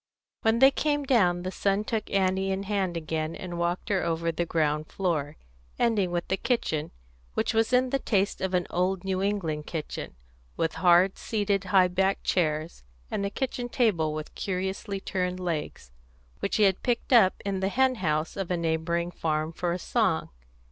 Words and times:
When 0.41 0.57
they 0.57 0.71
came 0.71 1.03
down, 1.03 1.43
the 1.43 1.51
son 1.51 1.83
took 1.83 2.09
Annie 2.09 2.49
in 2.51 2.63
hand 2.63 2.97
again 2.97 3.35
and 3.35 3.59
walked 3.59 3.89
her 3.89 4.01
over 4.03 4.31
the 4.31 4.47
ground 4.47 4.87
floor, 4.91 5.37
ending 5.77 6.09
with 6.09 6.27
the 6.27 6.37
kitchen, 6.37 6.89
which 7.35 7.53
was 7.53 7.71
in 7.71 7.91
the 7.91 7.99
taste 7.99 8.41
of 8.41 8.55
an 8.55 8.65
old 8.71 9.03
New 9.03 9.21
England 9.21 9.67
kitchen, 9.67 10.15
with 10.57 10.73
hard 10.81 11.19
seated 11.19 11.65
high 11.65 11.87
backed 11.87 12.23
chairs, 12.23 12.83
and 13.11 13.23
a 13.27 13.29
kitchen 13.29 13.69
table 13.69 14.11
with 14.15 14.33
curiously 14.33 14.99
turned 14.99 15.39
legs, 15.39 15.91
which 16.39 16.55
he 16.55 16.63
had 16.63 16.81
picked 16.81 17.13
up 17.13 17.35
in 17.45 17.59
the 17.59 17.69
hen 17.69 17.93
house 18.01 18.35
of 18.35 18.49
a 18.49 18.57
neighbouring 18.57 19.11
farmer 19.11 19.53
for 19.53 19.71
a 19.71 19.77
song. 19.77 20.29